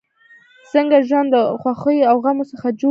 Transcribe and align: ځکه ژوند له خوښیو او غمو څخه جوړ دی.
ځکه 0.71 0.97
ژوند 1.07 1.29
له 1.33 1.41
خوښیو 1.61 2.09
او 2.11 2.15
غمو 2.23 2.43
څخه 2.51 2.67
جوړ 2.71 2.77
دی. 2.77 2.79